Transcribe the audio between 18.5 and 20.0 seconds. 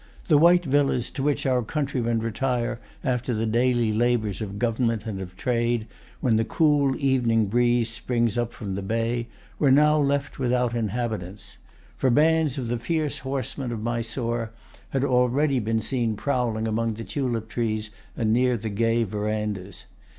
the gay verandas.